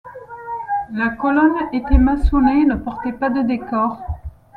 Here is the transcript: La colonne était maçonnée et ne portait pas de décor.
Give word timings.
La 0.93 1.09
colonne 1.11 1.67
était 1.73 1.99
maçonnée 1.99 2.63
et 2.63 2.65
ne 2.65 2.73
portait 2.75 3.13
pas 3.13 3.29
de 3.29 3.43
décor. 3.43 4.01